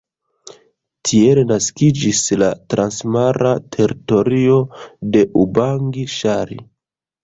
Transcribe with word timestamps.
Tiel 1.09 1.41
naskiĝis 1.51 2.23
la 2.45 2.49
Transmara 2.75 3.55
Teritorio 3.79 4.61
de 5.15 5.27
Ubangi-Ŝari. 5.47 6.65